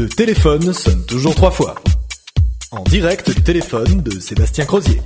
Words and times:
Le 0.00 0.08
téléphone 0.08 0.72
sonne 0.72 1.04
toujours 1.04 1.34
trois 1.34 1.50
fois. 1.50 1.74
En 2.72 2.84
direct 2.84 3.28
du 3.28 3.44
téléphone 3.44 4.00
de 4.00 4.16
Sébastien 4.16 4.64
Crozier. 4.64 4.96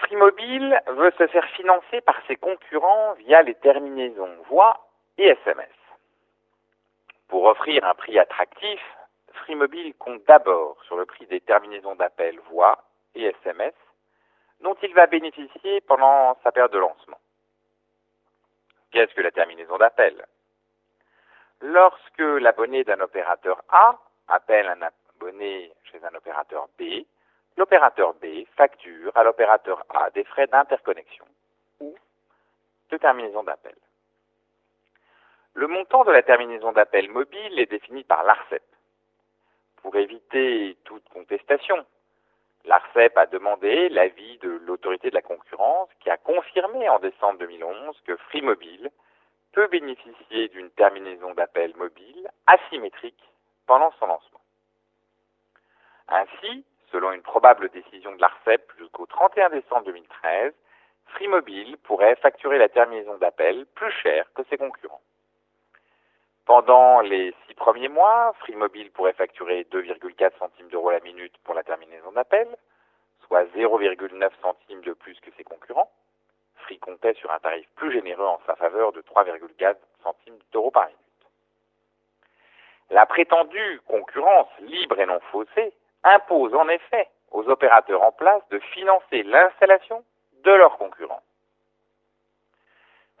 Free 0.00 0.16
Mobile 0.16 0.72
veut 0.96 1.12
se 1.18 1.26
faire 1.26 1.44
financer 1.54 2.00
par 2.00 2.16
ses 2.28 2.36
concurrents 2.36 3.12
via 3.18 3.42
les 3.42 3.56
terminaisons 3.56 4.32
voix 4.48 4.88
et 5.18 5.26
SMS. 5.44 5.76
Pour 7.28 7.44
offrir 7.44 7.84
un 7.84 7.92
prix 7.92 8.18
attractif, 8.18 8.80
Free 9.44 9.54
Mobile 9.54 9.92
compte 9.98 10.22
d'abord 10.28 10.78
sur 10.86 10.96
le 10.96 11.04
prix 11.04 11.26
des 11.26 11.42
terminaisons 11.42 11.94
d'appel 11.94 12.38
voix 12.50 12.84
et 13.14 13.24
SMS 13.44 13.74
dont 14.62 14.76
il 14.82 14.94
va 14.94 15.06
bénéficier 15.06 15.82
pendant 15.82 16.38
sa 16.42 16.52
période 16.52 16.72
de 16.72 16.78
lancement. 16.78 17.18
Qu'est-ce 18.90 19.14
que 19.14 19.22
la 19.22 19.30
terminaison 19.30 19.78
d'appel? 19.78 20.24
Lorsque 21.60 22.18
l'abonné 22.18 22.84
d'un 22.84 23.00
opérateur 23.00 23.62
A 23.68 23.98
appelle 24.28 24.66
un 24.68 24.80
abonné 24.82 25.72
chez 25.84 26.02
un 26.04 26.14
opérateur 26.14 26.68
B, 26.78 27.04
l'opérateur 27.56 28.14
B 28.14 28.46
facture 28.56 29.12
à 29.16 29.22
l'opérateur 29.22 29.84
A 29.90 30.10
des 30.10 30.24
frais 30.24 30.46
d'interconnexion 30.46 31.24
ou 31.80 31.94
de 32.90 32.96
terminaison 32.96 33.44
d'appel. 33.44 33.74
Le 35.54 35.66
montant 35.66 36.04
de 36.04 36.12
la 36.12 36.22
terminaison 36.22 36.72
d'appel 36.72 37.10
mobile 37.10 37.58
est 37.58 37.70
défini 37.70 38.02
par 38.04 38.24
l'ARCEP. 38.24 38.62
Pour 39.82 39.94
éviter 39.96 40.76
toute 40.84 41.08
contestation, 41.10 41.84
l'ARCEP 42.64 43.16
a 43.16 43.26
demandé 43.26 43.88
l'avis 43.90 44.38
de 44.38 44.48
l'autorité 44.64 45.10
de 45.10 45.14
la 45.14 45.22
concurrence 45.22 45.49
qui 46.00 46.10
a 46.10 46.16
confirmé 46.16 46.88
en 46.88 46.98
décembre 46.98 47.38
2011 47.38 48.00
que 48.06 48.16
Free 48.16 48.42
Mobile 48.42 48.90
peut 49.52 49.66
bénéficier 49.68 50.48
d'une 50.48 50.70
terminaison 50.70 51.34
d'appel 51.34 51.74
mobile 51.76 52.30
asymétrique 52.46 53.22
pendant 53.66 53.92
son 53.98 54.06
lancement. 54.06 54.40
Ainsi, 56.08 56.64
selon 56.90 57.12
une 57.12 57.22
probable 57.22 57.68
décision 57.70 58.14
de 58.14 58.20
l'ARCEP 58.20 58.72
jusqu'au 58.78 59.06
31 59.06 59.50
décembre 59.50 59.84
2013, 59.84 60.52
Free 61.06 61.28
Mobile 61.28 61.76
pourrait 61.84 62.16
facturer 62.16 62.58
la 62.58 62.68
terminaison 62.68 63.18
d'appel 63.18 63.66
plus 63.74 63.92
cher 64.02 64.32
que 64.34 64.42
ses 64.48 64.56
concurrents. 64.56 65.02
Pendant 66.46 67.00
les 67.00 67.34
six 67.46 67.54
premiers 67.54 67.88
mois, 67.88 68.32
Free 68.40 68.56
Mobile 68.56 68.90
pourrait 68.92 69.12
facturer 69.12 69.66
2,4 69.70 70.38
centimes 70.38 70.68
d'euros 70.68 70.90
la 70.90 71.00
minute 71.00 71.36
pour 71.44 71.54
la 71.54 71.62
terminaison 71.62 72.12
d'appel, 72.12 72.48
0,9 73.60 74.30
centimes 74.40 74.80
de 74.82 74.92
plus 74.92 75.18
que 75.20 75.30
ses 75.36 75.44
concurrents. 75.44 75.90
Free 76.56 76.78
comptait 76.78 77.14
sur 77.14 77.30
un 77.30 77.38
tarif 77.38 77.66
plus 77.76 77.92
généreux 77.92 78.26
en 78.26 78.40
sa 78.46 78.56
faveur 78.56 78.92
de 78.92 79.02
3,4 79.02 79.76
centimes 80.02 80.38
d'euros 80.52 80.70
par 80.70 80.86
minute. 80.86 80.98
La 82.90 83.06
prétendue 83.06 83.80
concurrence 83.86 84.48
libre 84.60 84.98
et 84.98 85.06
non 85.06 85.20
faussée 85.30 85.72
impose 86.02 86.54
en 86.54 86.68
effet 86.68 87.08
aux 87.30 87.48
opérateurs 87.48 88.02
en 88.02 88.12
place 88.12 88.42
de 88.50 88.58
financer 88.58 89.22
l'installation 89.22 90.04
de 90.44 90.52
leurs 90.52 90.76
concurrents. 90.78 91.22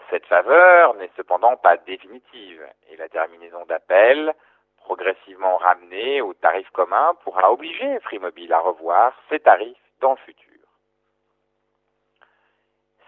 Cette 0.08 0.26
faveur 0.26 0.94
n'est 0.94 1.10
cependant 1.16 1.56
pas 1.56 1.76
définitive 1.76 2.66
et 2.90 2.96
la 2.96 3.08
terminaison 3.08 3.64
d'appel, 3.66 4.34
progressivement 4.78 5.58
ramenée 5.58 6.20
au 6.20 6.34
tarif 6.34 6.68
commun, 6.70 7.14
pourra 7.22 7.52
obliger 7.52 8.00
Free 8.00 8.18
Mobile 8.18 8.52
à 8.52 8.58
revoir 8.58 9.12
ses 9.28 9.38
tarifs 9.38 9.76
dans 10.00 10.12
le 10.12 10.16
futur. 10.18 10.60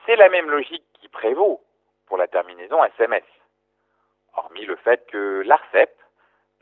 C'est 0.07 0.17
la 0.17 0.29
même 0.29 0.51
logique 0.51 0.85
qui 0.95 1.09
prévaut 1.09 1.62
pour 2.07 2.17
la 2.17 2.27
terminaison 2.27 2.83
SMS, 2.84 3.25
hormis 4.34 4.65
le 4.67 4.77
fait 4.77 5.07
que 5.07 5.43
l'ARCEP 5.47 5.97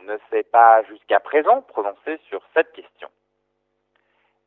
ne 0.00 0.16
s'est 0.30 0.44
pas 0.44 0.82
jusqu'à 0.84 1.20
présent 1.20 1.62
prononcé 1.62 2.18
sur 2.28 2.42
cette 2.54 2.72
question. 2.72 3.10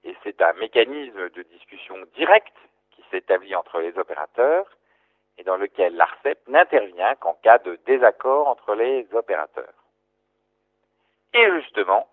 Et 0.04 0.16
c'est 0.24 0.42
un 0.42 0.54
mécanisme 0.54 1.30
de 1.30 1.42
discussion 1.44 1.96
directe 2.16 2.58
qui 2.92 3.04
s'établit 3.10 3.56
entre 3.56 3.80
les 3.80 3.98
opérateurs 3.98 4.68
et 5.38 5.44
dans 5.44 5.58
lequel 5.58 5.96
l'ARCEP 5.96 6.48
n'intervient 6.48 7.16
qu'en 7.16 7.34
cas 7.36 7.58
de 7.60 7.80
désaccord 7.86 8.48
entre 8.48 8.76
les 8.76 9.08
opérateurs. 9.14 9.74
Et 11.34 11.52
justement, 11.62 12.08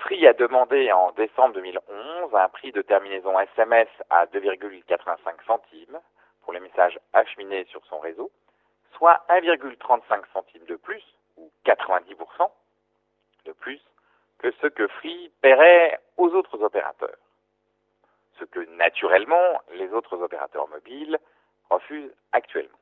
Free 0.00 0.26
a 0.26 0.32
demandé 0.32 0.90
en 0.92 1.12
décembre 1.12 1.54
2011 1.54 2.34
un 2.34 2.48
prix 2.48 2.72
de 2.72 2.80
terminaison 2.80 3.38
SMS 3.38 3.88
à 4.08 4.26
2,85 4.26 5.44
centimes 5.46 6.00
pour 6.42 6.52
les 6.54 6.60
messages 6.60 6.98
acheminés 7.12 7.64
sur 7.66 7.84
son 7.86 7.98
réseau, 7.98 8.30
soit 8.96 9.22
1,35 9.28 10.22
centimes 10.32 10.64
de 10.64 10.76
plus, 10.76 11.04
ou 11.36 11.50
90% 11.66 12.50
de 13.44 13.52
plus, 13.52 13.80
que 14.38 14.50
ce 14.62 14.68
que 14.68 14.86
Free 14.88 15.30
paierait 15.42 16.00
aux 16.16 16.30
autres 16.30 16.62
opérateurs. 16.62 17.18
Ce 18.38 18.44
que 18.44 18.60
naturellement 18.76 19.60
les 19.74 19.92
autres 19.92 20.16
opérateurs 20.22 20.68
mobiles 20.68 21.18
refuse 21.68 22.10
actuellement. 22.32 22.78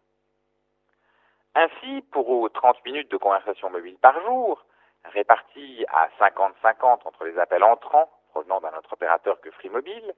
Ainsi, 1.57 2.03
pour 2.13 2.49
30 2.53 2.85
minutes 2.85 3.11
de 3.11 3.17
conversation 3.17 3.71
mobile 3.71 3.97
par 4.01 4.21
jour, 4.23 4.65
réparties 5.05 5.85
à 5.89 6.09
50-50 6.19 7.01
entre 7.05 7.25
les 7.25 7.39
appels 7.39 7.65
entrants 7.65 8.11
provenant 8.31 8.61
d'un 8.61 8.77
autre 8.77 8.93
opérateur 8.93 9.41
que 9.41 9.51
Free 9.51 9.69
Mobile 9.69 10.15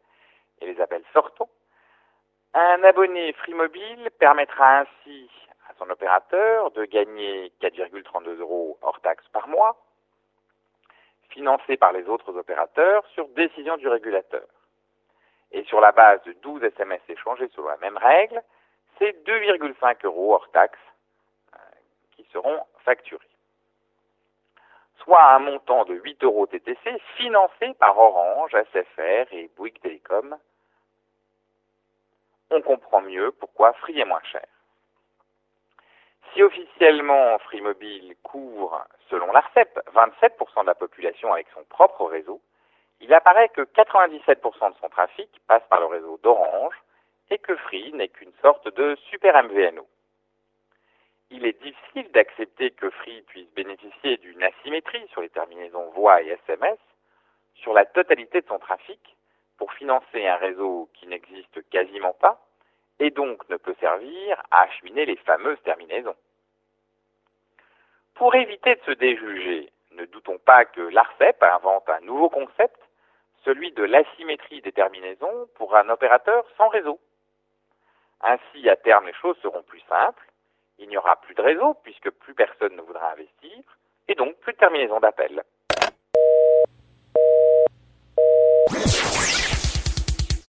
et 0.61 0.67
les 0.67 0.81
appels 0.81 1.05
sortants, 1.13 1.49
un 2.55 2.83
abonné 2.83 3.33
Free 3.35 3.55
Mobile 3.55 4.11
permettra 4.19 4.81
ainsi 4.81 5.31
à 5.69 5.75
son 5.79 5.89
opérateur 5.89 6.71
de 6.73 6.85
gagner 6.85 7.53
4,32 7.61 8.41
euros 8.41 8.77
hors 8.83 9.01
taxes 9.01 9.29
par 9.33 9.47
mois, 9.49 9.77
financé 11.31 11.77
par 11.77 11.93
les 11.93 12.09
autres 12.09 12.37
opérateurs 12.37 13.07
sur 13.15 13.29
décision 13.29 13.77
du 13.77 13.89
régulateur. 13.89 14.47
Et 15.53 15.65
sur 15.65 15.81
la 15.81 15.93
base 15.93 16.23
de 16.25 16.33
12 16.33 16.63
SMS 16.65 17.01
échangés 17.09 17.49
selon 17.55 17.69
la 17.69 17.77
même 17.79 17.97
règle, 17.97 18.43
c'est 18.99 19.25
2,5 19.27 20.05
euros 20.05 20.35
hors 20.35 20.51
taxes 20.51 20.79
euh, 21.55 21.59
qui 22.13 22.25
seront 22.33 22.61
facturés. 22.85 23.30
Soit 25.03 25.35
un 25.35 25.39
montant 25.39 25.85
de 25.85 25.95
8 25.95 26.23
euros 26.25 26.47
TTC 26.47 27.01
financé 27.17 27.75
par 27.79 27.99
Orange, 27.99 28.53
SFR 28.53 29.33
et 29.33 29.51
Bouygues 29.57 29.81
Télécom. 29.81 30.37
On 32.51 32.63
comprend 32.63 33.01
mieux 33.01 33.33
pourquoi 33.33 33.73
Free 33.75 34.01
est 34.01 34.05
moins 34.05 34.23
cher. 34.25 34.47
Si 36.33 36.43
officiellement 36.43 37.39
Free 37.41 37.61
Mobile 37.61 38.15
couvre, 38.23 38.85
selon 39.09 39.33
l'ARCEP, 39.33 39.81
27% 39.95 40.63
de 40.63 40.67
la 40.67 40.75
population 40.75 41.33
avec 41.33 41.49
son 41.55 41.65
propre 41.65 42.05
réseau, 42.05 42.41
il 43.01 43.13
apparaît 43.15 43.49
que 43.49 43.63
97% 43.63 44.73
de 44.73 44.77
son 44.81 44.89
trafic 44.91 45.29
passe 45.49 45.63
par 45.69 45.81
le 45.81 45.87
réseau 45.87 46.19
d'Orange, 46.23 46.75
et 47.31 47.39
que 47.39 47.57
Free 47.57 47.93
n'est 47.93 48.09
qu'une 48.09 48.33
sorte 48.43 48.69
de 48.75 48.97
super 49.09 49.43
MVNO. 49.45 49.87
Il 51.31 51.47
est 51.47 51.63
difficile 51.63 52.11
d'accepter 52.11 52.73
que 52.73 52.91
Free 52.91 53.23
puisse 53.23 53.51
bénéficier 53.55 54.17
d'une 54.19 54.43
asymétrie 54.43 55.07
sur 55.09 55.21
les 55.21 55.29
terminaisons 55.29 55.91
voix 55.91 56.21
et 56.23 56.29
SMS 56.29 56.79
sur 57.55 57.73
la 57.73 57.85
totalité 57.85 58.41
de 58.41 58.47
son 58.47 58.59
trafic 58.59 59.17
pour 59.57 59.73
financer 59.75 60.27
un 60.27 60.37
réseau 60.37 60.89
qui 60.95 61.07
n'existe 61.07 61.69
quasiment 61.71 62.15
pas 62.15 62.41
et 62.99 63.11
donc 63.11 63.49
ne 63.49 63.57
peut 63.57 63.77
servir 63.81 64.43
à 64.51 64.63
acheminer 64.63 65.07
les 65.07 65.17
fameuses 65.17 65.61
terminaisons. 65.63 66.17
Pour 68.15 68.35
éviter 68.35 68.75
de 68.75 68.83
se 68.83 68.91
déjuger, 68.91 69.71
ne 69.93 70.05
doutons 70.07 70.39
pas 70.39 70.65
que 70.65 70.81
l'ARCEP 70.81 71.43
invente 71.43 71.89
un 71.89 72.01
nouveau 72.01 72.29
concept, 72.29 72.79
celui 73.45 73.73
de 73.73 73.85
l'asymétrie 73.85 74.61
des 74.61 74.73
terminaisons 74.73 75.49
pour 75.55 75.77
un 75.77 75.89
opérateur 75.89 76.45
sans 76.57 76.69
réseau. 76.69 76.99
Ainsi, 78.21 78.69
à 78.69 78.77
terme, 78.77 79.07
les 79.07 79.15
choses 79.15 79.39
seront 79.39 79.63
plus 79.63 79.81
simples. 79.89 80.30
Il 80.81 80.89
n'y 80.89 80.97
aura 80.97 81.17
plus 81.21 81.35
de 81.35 81.43
réseau 81.43 81.75
puisque 81.83 82.11
plus 82.11 82.35
personne 82.35 82.75
ne 82.75 82.83
voudra 82.83 83.13
investir 83.13 83.63
et 84.09 84.15
donc 84.15 84.37
plus 84.39 84.53
de 84.53 84.59
terminaison 84.59 84.99
d'appel. 84.99 85.45